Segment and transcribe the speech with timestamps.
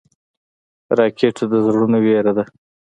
[0.99, 2.43] راکټ د زړونو وېره ده